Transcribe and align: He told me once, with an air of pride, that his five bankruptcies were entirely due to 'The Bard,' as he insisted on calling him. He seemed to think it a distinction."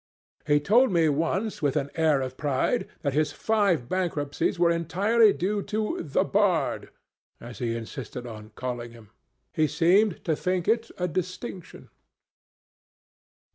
He 0.47 0.59
told 0.59 0.91
me 0.91 1.09
once, 1.09 1.61
with 1.61 1.75
an 1.75 1.91
air 1.93 2.21
of 2.21 2.35
pride, 2.35 2.89
that 3.03 3.13
his 3.13 3.31
five 3.31 3.87
bankruptcies 3.87 4.57
were 4.57 4.71
entirely 4.71 5.31
due 5.31 5.61
to 5.61 6.01
'The 6.01 6.23
Bard,' 6.23 6.89
as 7.39 7.59
he 7.59 7.75
insisted 7.75 8.25
on 8.25 8.49
calling 8.55 8.93
him. 8.93 9.11
He 9.53 9.67
seemed 9.67 10.23
to 10.25 10.35
think 10.35 10.67
it 10.67 10.89
a 10.97 11.07
distinction." 11.07 11.91